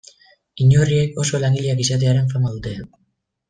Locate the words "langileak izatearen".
1.45-2.35